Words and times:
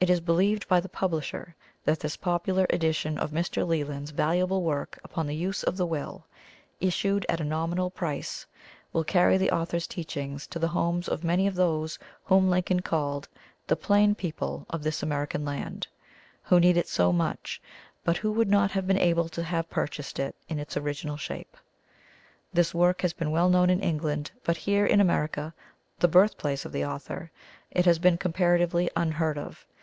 It 0.00 0.10
is 0.10 0.18
believed 0.20 0.66
by 0.66 0.80
the 0.80 0.88
publisher 0.88 1.54
that 1.84 2.00
this 2.00 2.16
popular 2.16 2.66
edition 2.70 3.16
of 3.18 3.30
Mr. 3.30 3.64
Leland's 3.64 4.10
valuable 4.10 4.64
work 4.64 4.98
upon 5.04 5.28
the 5.28 5.36
Use 5.36 5.62
of 5.62 5.76
the 5.76 5.86
Will, 5.86 6.24
issued 6.80 7.24
at 7.28 7.38
a 7.40 7.44
nominal 7.44 7.88
price, 7.88 8.44
will 8.92 9.04
carry 9.04 9.36
the 9.38 9.52
author's 9.52 9.86
teachings 9.86 10.48
to 10.48 10.58
the 10.58 10.66
homes 10.66 11.06
of 11.06 11.22
many 11.22 11.46
of 11.46 11.54
those 11.54 12.00
whom 12.24 12.50
Lincoln 12.50 12.80
called 12.80 13.28
the 13.68 13.76
"plain 13.76 14.16
people" 14.16 14.66
of 14.70 14.82
this 14.82 15.04
American 15.04 15.44
land, 15.44 15.86
who 16.42 16.58
need 16.58 16.76
it 16.76 16.88
so 16.88 17.12
much, 17.12 17.62
but 18.02 18.16
who 18.16 18.32
would 18.32 18.48
not 18.50 18.72
have 18.72 18.88
been 18.88 18.98
able 18.98 19.28
to 19.28 19.44
have 19.44 19.70
purchased 19.70 20.18
it 20.18 20.34
in 20.48 20.58
its 20.58 20.76
original 20.76 21.16
shape. 21.16 21.56
This 22.52 22.74
work 22.74 23.02
has 23.02 23.12
been 23.12 23.30
well 23.30 23.48
known 23.48 23.70
in 23.70 23.78
England, 23.78 24.32
but 24.42 24.56
here, 24.56 24.84
in 24.84 25.00
America, 25.00 25.54
the 26.00 26.08
birthplace 26.08 26.64
of 26.64 26.72
the 26.72 26.84
author, 26.84 27.30
it 27.70 27.84
has 27.86 28.00
been 28.00 28.18
comparatively 28.18 28.90
unheard 28.96 29.38
of. 29.38 29.64